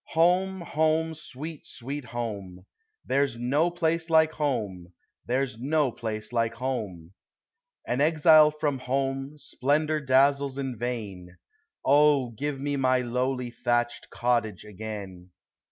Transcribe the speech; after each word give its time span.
Home, 0.13 0.61
Home, 0.61 1.13
sweet, 1.13 1.63
sweet 1.67 2.05
Home! 2.05 2.65
There 3.05 3.21
's 3.27 3.35
no 3.37 3.69
place 3.69 4.09
like 4.09 4.31
Home! 4.31 4.93
there 5.27 5.45
's 5.45 5.59
no 5.59 5.91
place 5.91 6.33
like 6.33 6.55
Home! 6.55 7.13
An 7.85 8.01
exile 8.01 8.49
from 8.49 8.79
home, 8.79 9.37
splendor 9.37 10.01
dazzles 10.03 10.57
in 10.57 10.75
vain; 10.75 11.37
O, 11.85 12.31
give 12.31 12.59
me 12.59 12.77
my 12.77 13.01
lowly 13.01 13.51
thatched 13.51 14.09
cottage 14.09 14.65
again! 14.65 15.29